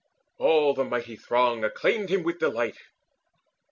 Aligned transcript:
All 0.39 0.73
the 0.73 0.83
mighty 0.83 1.15
throng 1.15 1.63
Acclaimed 1.63 2.09
him 2.09 2.23
with 2.23 2.39
delight. 2.39 2.77